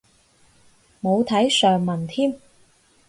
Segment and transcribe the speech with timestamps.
[0.99, 2.35] 冇睇上文添